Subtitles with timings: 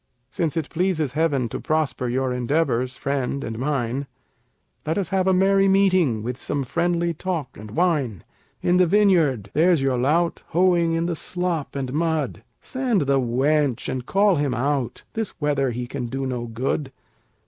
[0.31, 4.07] Since it pleases heaven to prosper your endeavors, friend, and mine,
[4.83, 8.23] Let us have a merry meeting, with some friendly talk and wine.
[8.63, 13.87] In the vineyard there's your lout, hoeing in the slop and mud Send the wench
[13.87, 16.91] and call him out, this weather he can do no good.